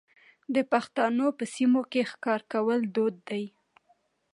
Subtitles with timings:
[0.55, 3.43] د پښتنو په سیمو کې ښکار کول دود دی.